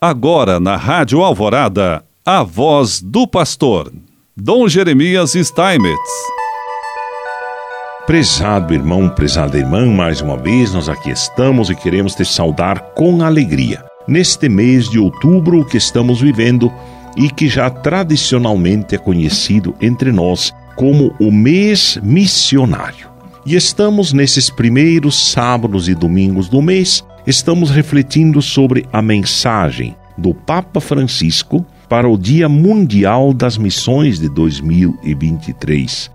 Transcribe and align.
Agora 0.00 0.60
na 0.60 0.76
Rádio 0.76 1.22
Alvorada, 1.22 2.04
a 2.22 2.42
voz 2.42 3.00
do 3.00 3.26
pastor, 3.26 3.90
Dom 4.36 4.68
Jeremias 4.68 5.32
Steinmetz. 5.32 6.10
Prezado 8.06 8.74
irmão, 8.74 9.08
prezada 9.08 9.56
irmã, 9.56 9.86
mais 9.86 10.20
uma 10.20 10.36
vez 10.36 10.74
nós 10.74 10.90
aqui 10.90 11.08
estamos 11.08 11.70
e 11.70 11.74
queremos 11.74 12.14
te 12.14 12.26
saudar 12.26 12.78
com 12.94 13.24
alegria. 13.24 13.86
Neste 14.06 14.50
mês 14.50 14.86
de 14.90 14.98
outubro 14.98 15.64
que 15.64 15.78
estamos 15.78 16.20
vivendo 16.20 16.70
e 17.16 17.30
que 17.30 17.48
já 17.48 17.70
tradicionalmente 17.70 18.94
é 18.94 18.98
conhecido 18.98 19.74
entre 19.80 20.12
nós 20.12 20.52
como 20.76 21.16
o 21.18 21.32
mês 21.32 21.98
missionário. 22.02 23.08
E 23.46 23.56
estamos 23.56 24.12
nesses 24.12 24.50
primeiros 24.50 25.32
sábados 25.32 25.88
e 25.88 25.94
domingos 25.94 26.50
do 26.50 26.60
mês, 26.60 27.02
estamos 27.26 27.70
refletindo 27.70 28.40
sobre 28.40 28.86
a 28.92 29.02
mensagem 29.02 29.96
do 30.16 30.32
Papa 30.32 30.80
Francisco 30.80 31.66
para 31.88 32.08
o 32.08 32.16
Dia 32.16 32.48
Mundial 32.48 33.32
das 33.32 33.58
Missões 33.58 34.18
de 34.18 34.28
2023. 34.28 36.10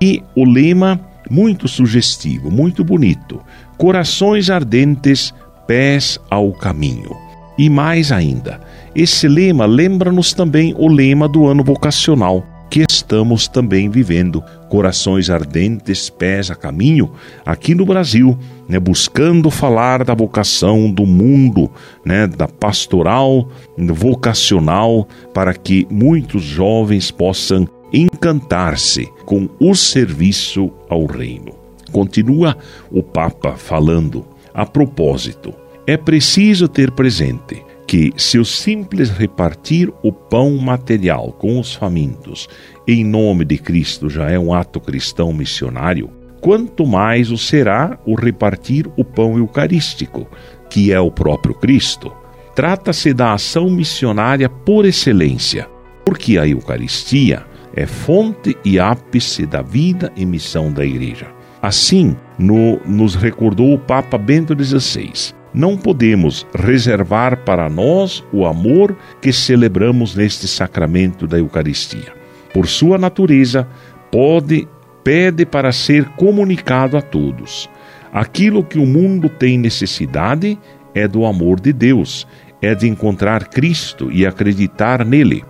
E 0.00 0.22
o 0.34 0.44
lema 0.44 1.00
muito 1.30 1.68
sugestivo, 1.68 2.50
muito 2.50 2.84
bonito: 2.84 3.40
Corações 3.76 4.50
ardentes, 4.50 5.32
pés 5.66 6.18
ao 6.28 6.52
caminho. 6.52 7.16
E 7.58 7.70
mais 7.70 8.12
ainda, 8.12 8.60
esse 8.94 9.26
lema 9.26 9.64
lembra-nos 9.64 10.34
também 10.34 10.74
o 10.76 10.88
lema 10.88 11.26
do 11.26 11.46
ano 11.46 11.64
vocacional 11.64 12.44
que 12.70 12.84
estamos 12.88 13.48
também 13.48 13.88
vivendo, 13.88 14.42
corações 14.68 15.30
ardentes, 15.30 16.10
pés 16.10 16.50
a 16.50 16.54
caminho, 16.54 17.12
aqui 17.44 17.74
no 17.74 17.86
Brasil, 17.86 18.38
né, 18.68 18.78
buscando 18.78 19.50
falar 19.50 20.04
da 20.04 20.14
vocação 20.14 20.90
do 20.90 21.06
mundo, 21.06 21.70
né, 22.04 22.26
da 22.26 22.48
pastoral 22.48 23.48
vocacional, 23.78 25.06
para 25.32 25.54
que 25.54 25.86
muitos 25.90 26.42
jovens 26.42 27.10
possam 27.10 27.68
encantar-se 27.92 29.06
com 29.24 29.48
o 29.60 29.74
serviço 29.74 30.70
ao 30.88 31.06
reino. 31.06 31.54
Continua 31.92 32.56
o 32.90 33.02
Papa 33.02 33.52
falando 33.52 34.26
a 34.52 34.66
propósito. 34.66 35.54
É 35.86 35.96
preciso 35.96 36.66
ter 36.66 36.90
presente 36.90 37.65
que, 37.86 38.12
se 38.16 38.38
o 38.38 38.44
simples 38.44 39.10
repartir 39.10 39.92
o 40.02 40.12
pão 40.12 40.56
material 40.56 41.32
com 41.32 41.60
os 41.60 41.74
famintos 41.74 42.48
em 42.86 43.04
nome 43.04 43.44
de 43.44 43.58
Cristo 43.58 44.10
já 44.10 44.30
é 44.30 44.38
um 44.38 44.52
ato 44.52 44.80
cristão 44.80 45.32
missionário, 45.32 46.10
quanto 46.40 46.86
mais 46.86 47.30
o 47.30 47.38
será 47.38 47.98
o 48.04 48.14
repartir 48.14 48.86
o 48.96 49.04
pão 49.04 49.38
eucarístico, 49.38 50.26
que 50.68 50.92
é 50.92 51.00
o 51.00 51.10
próprio 51.10 51.54
Cristo. 51.54 52.12
Trata-se 52.54 53.12
da 53.12 53.32
ação 53.32 53.70
missionária 53.70 54.48
por 54.48 54.84
excelência, 54.84 55.68
porque 56.04 56.38
a 56.38 56.48
Eucaristia 56.48 57.44
é 57.74 57.86
fonte 57.86 58.56
e 58.64 58.78
ápice 58.78 59.44
da 59.44 59.60
vida 59.60 60.10
e 60.16 60.24
missão 60.24 60.72
da 60.72 60.84
Igreja. 60.84 61.26
Assim, 61.60 62.16
no, 62.38 62.80
nos 62.86 63.14
recordou 63.14 63.74
o 63.74 63.78
Papa 63.78 64.16
Bento 64.16 64.56
XVI 64.58 65.34
não 65.56 65.74
podemos 65.74 66.46
reservar 66.54 67.38
para 67.38 67.66
nós 67.70 68.22
o 68.30 68.44
amor 68.44 68.94
que 69.22 69.32
celebramos 69.32 70.14
neste 70.14 70.46
sacramento 70.46 71.26
da 71.26 71.38
Eucaristia. 71.38 72.12
Por 72.52 72.68
sua 72.68 72.98
natureza, 72.98 73.66
pode 74.12 74.68
pede 75.02 75.46
para 75.46 75.72
ser 75.72 76.04
comunicado 76.10 76.96
a 76.96 77.00
todos. 77.00 77.70
Aquilo 78.12 78.64
que 78.64 78.78
o 78.78 78.84
mundo 78.84 79.28
tem 79.28 79.56
necessidade 79.56 80.58
é 80.94 81.06
do 81.06 81.24
amor 81.24 81.60
de 81.60 81.72
Deus, 81.72 82.26
é 82.60 82.74
de 82.74 82.88
encontrar 82.88 83.48
Cristo 83.48 84.10
e 84.10 84.26
acreditar 84.26 85.04
nele. 85.04 85.44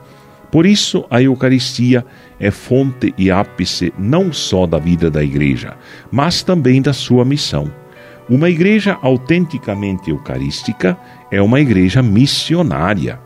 Por 0.53 0.67
isso, 0.67 1.05
a 1.11 1.21
Eucaristia 1.23 2.05
é 2.39 2.51
fonte 2.51 3.15
e 3.17 3.31
ápice 3.31 3.93
não 3.99 4.33
só 4.33 4.67
da 4.67 4.79
vida 4.79 5.11
da 5.11 5.25
Igreja, 5.25 5.77
mas 6.11 6.43
também 6.43 6.81
da 6.81 6.93
sua 6.93 7.25
missão. 7.25 7.85
Uma 8.28 8.50
igreja 8.50 8.98
autenticamente 9.03 10.10
eucarística 10.10 10.98
é 11.31 11.41
uma 11.41 11.60
igreja 11.60 12.03
missionária, 12.03 13.20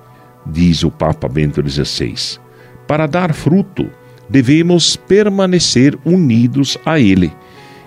diz 0.44 0.84
o 0.84 0.90
Papa 0.90 1.26
Bento 1.26 1.66
XVI. 1.66 2.38
Para 2.86 3.06
dar 3.06 3.32
fruto, 3.32 3.88
devemos 4.28 4.96
permanecer 4.96 5.98
unidos 6.04 6.76
a 6.84 7.00
Ele. 7.00 7.32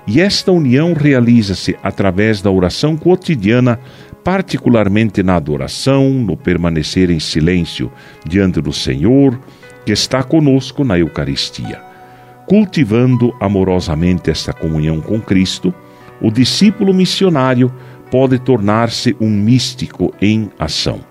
E 0.08 0.20
esta 0.20 0.52
união 0.52 0.94
realiza-se 0.94 1.78
através 1.84 2.42
da 2.42 2.50
oração 2.50 2.98
cotidiana, 2.98 3.80
particularmente 4.24 5.22
na 5.22 5.36
adoração, 5.36 6.10
no 6.10 6.36
permanecer 6.36 7.12
em 7.12 7.20
silêncio 7.20 7.92
diante 8.26 8.60
do 8.60 8.74
Senhor, 8.74 9.40
que 9.86 9.92
está 9.92 10.24
conosco 10.24 10.84
na 10.84 10.98
Eucaristia. 10.98 11.80
Cultivando 12.48 13.36
amorosamente 13.40 14.32
esta 14.32 14.52
comunhão 14.52 15.00
com 15.00 15.22
Cristo, 15.22 15.74
o 16.24 16.32
discípulo 16.32 16.94
missionário 16.94 17.72
pode 18.10 18.40
tornar-se 18.40 19.16
um 19.20 19.30
místico 19.30 20.14
em 20.22 20.50
ação. 20.58 21.02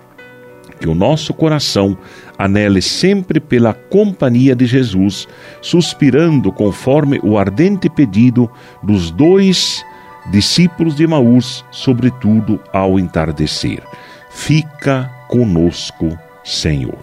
Que 0.79 0.89
o 0.89 0.95
nosso 0.95 1.33
coração 1.33 1.95
anele 2.37 2.81
sempre 2.81 3.39
pela 3.39 3.73
companhia 3.73 4.55
de 4.55 4.65
Jesus, 4.65 5.27
suspirando 5.61 6.51
conforme 6.51 7.19
o 7.23 7.37
ardente 7.37 7.89
pedido 7.89 8.49
dos 8.81 9.11
dois 9.11 9.85
discípulos 10.31 10.95
de 10.95 11.05
Maús, 11.05 11.63
sobretudo 11.69 12.59
ao 12.73 12.97
entardecer. 12.97 13.83
Fica 14.31 15.11
conosco, 15.27 16.17
Senhor. 16.43 16.99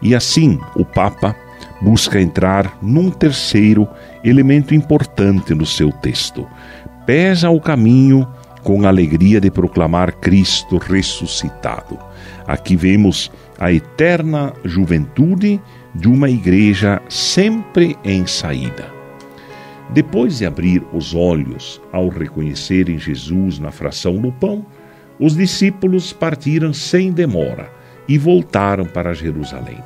E 0.00 0.14
assim 0.14 0.58
o 0.74 0.84
Papa 0.84 1.36
busca 1.82 2.20
entrar 2.20 2.78
num 2.80 3.10
terceiro 3.10 3.86
elemento 4.24 4.74
importante 4.74 5.54
no 5.54 5.66
seu 5.66 5.92
texto 5.92 6.46
pesa 7.10 7.50
o 7.50 7.60
caminho 7.60 8.24
com 8.62 8.84
a 8.84 8.88
alegria 8.88 9.40
de 9.40 9.50
proclamar 9.50 10.12
Cristo 10.20 10.78
ressuscitado. 10.78 11.98
Aqui 12.46 12.76
vemos 12.76 13.32
a 13.58 13.72
eterna 13.72 14.52
juventude 14.64 15.60
de 15.92 16.06
uma 16.06 16.30
igreja 16.30 17.02
sempre 17.08 17.98
em 18.04 18.28
saída. 18.28 18.86
Depois 19.88 20.38
de 20.38 20.46
abrir 20.46 20.84
os 20.92 21.12
olhos 21.12 21.82
ao 21.90 22.08
reconhecerem 22.08 22.96
Jesus 22.96 23.58
na 23.58 23.72
fração 23.72 24.20
do 24.20 24.30
pão, 24.30 24.64
os 25.18 25.34
discípulos 25.34 26.12
partiram 26.12 26.72
sem 26.72 27.10
demora 27.10 27.72
e 28.06 28.16
voltaram 28.18 28.84
para 28.84 29.12
Jerusalém. 29.14 29.82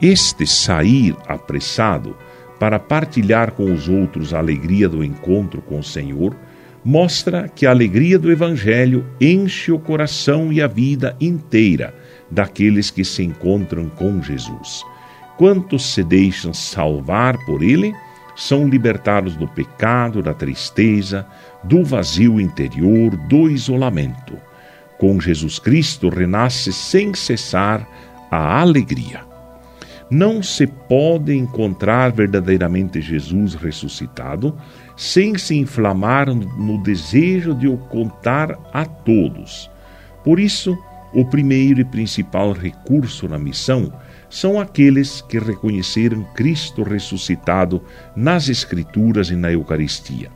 Este 0.00 0.46
sair 0.46 1.16
apressado 1.26 2.16
para 2.58 2.78
partilhar 2.78 3.52
com 3.52 3.72
os 3.72 3.88
outros 3.88 4.34
a 4.34 4.38
alegria 4.38 4.88
do 4.88 5.04
encontro 5.04 5.62
com 5.62 5.78
o 5.78 5.84
Senhor, 5.84 6.36
mostra 6.84 7.48
que 7.48 7.66
a 7.66 7.70
alegria 7.70 8.18
do 8.18 8.30
Evangelho 8.30 9.06
enche 9.20 9.70
o 9.70 9.78
coração 9.78 10.52
e 10.52 10.62
a 10.62 10.66
vida 10.66 11.16
inteira 11.20 11.94
daqueles 12.30 12.90
que 12.90 13.04
se 13.04 13.22
encontram 13.22 13.88
com 13.88 14.22
Jesus. 14.22 14.84
Quantos 15.36 15.94
se 15.94 16.02
deixam 16.02 16.52
salvar 16.52 17.36
por 17.46 17.62
Ele 17.62 17.92
são 18.34 18.68
libertados 18.68 19.36
do 19.36 19.48
pecado, 19.48 20.22
da 20.22 20.32
tristeza, 20.32 21.26
do 21.64 21.84
vazio 21.84 22.40
interior, 22.40 23.16
do 23.28 23.50
isolamento. 23.50 24.38
Com 24.96 25.20
Jesus 25.20 25.58
Cristo 25.58 26.08
renasce 26.08 26.72
sem 26.72 27.14
cessar 27.14 27.86
a 28.30 28.60
alegria. 28.60 29.20
Não 30.10 30.42
se 30.42 30.66
pode 30.66 31.34
encontrar 31.34 32.12
verdadeiramente 32.12 33.00
Jesus 33.00 33.54
ressuscitado 33.54 34.56
sem 34.96 35.36
se 35.36 35.54
inflamar 35.54 36.34
no 36.34 36.82
desejo 36.82 37.54
de 37.54 37.68
o 37.68 37.76
contar 37.76 38.58
a 38.72 38.86
todos. 38.86 39.70
Por 40.24 40.40
isso, 40.40 40.76
o 41.12 41.24
primeiro 41.24 41.80
e 41.80 41.84
principal 41.84 42.52
recurso 42.52 43.28
na 43.28 43.38
missão 43.38 43.92
são 44.30 44.58
aqueles 44.58 45.20
que 45.22 45.38
reconheceram 45.38 46.24
Cristo 46.34 46.82
ressuscitado 46.82 47.82
nas 48.16 48.48
Escrituras 48.48 49.30
e 49.30 49.36
na 49.36 49.52
Eucaristia 49.52 50.30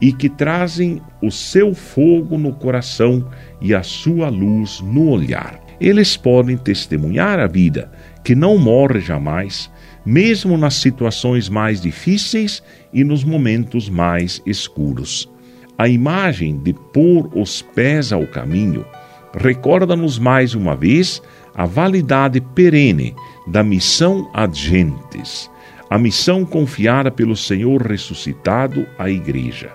e 0.00 0.12
que 0.12 0.28
trazem 0.28 1.02
o 1.22 1.30
seu 1.30 1.74
fogo 1.74 2.38
no 2.38 2.52
coração 2.52 3.28
e 3.60 3.74
a 3.74 3.82
sua 3.82 4.28
luz 4.28 4.80
no 4.80 5.10
olhar. 5.10 5.60
Eles 5.80 6.16
podem 6.16 6.56
testemunhar 6.56 7.38
a 7.38 7.46
vida 7.46 7.90
que 8.28 8.34
não 8.34 8.58
morre 8.58 9.00
jamais, 9.00 9.70
mesmo 10.04 10.58
nas 10.58 10.74
situações 10.74 11.48
mais 11.48 11.80
difíceis 11.80 12.62
e 12.92 13.02
nos 13.02 13.24
momentos 13.24 13.88
mais 13.88 14.42
escuros. 14.44 15.26
A 15.78 15.88
imagem 15.88 16.58
de 16.58 16.74
pôr 16.74 17.30
os 17.34 17.62
pés 17.62 18.12
ao 18.12 18.26
caminho 18.26 18.84
recorda-nos 19.32 20.18
mais 20.18 20.54
uma 20.54 20.76
vez 20.76 21.22
a 21.54 21.64
validade 21.64 22.38
perene 22.54 23.14
da 23.46 23.62
missão 23.62 24.30
ad 24.34 24.54
gentes, 24.54 25.50
a 25.88 25.98
missão 25.98 26.44
confiada 26.44 27.10
pelo 27.10 27.34
Senhor 27.34 27.80
ressuscitado 27.80 28.86
à 28.98 29.08
Igreja. 29.08 29.72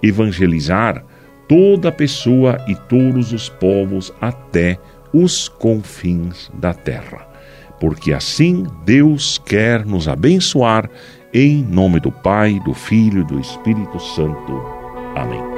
Evangelizar 0.00 1.04
toda 1.48 1.90
pessoa 1.90 2.56
e 2.68 2.76
todos 2.88 3.32
os 3.32 3.48
povos 3.48 4.12
até 4.20 4.78
os 5.12 5.48
confins 5.48 6.48
da 6.54 6.72
terra. 6.72 7.29
Porque 7.80 8.12
assim 8.12 8.66
Deus 8.84 9.40
quer 9.44 9.84
nos 9.84 10.06
abençoar, 10.06 10.88
em 11.32 11.62
nome 11.64 11.98
do 11.98 12.12
Pai, 12.12 12.60
do 12.64 12.74
Filho 12.74 13.22
e 13.22 13.24
do 13.24 13.40
Espírito 13.40 13.98
Santo. 13.98 14.62
Amém. 15.16 15.49